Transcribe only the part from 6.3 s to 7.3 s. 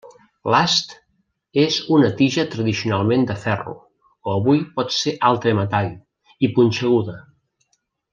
i punxeguda.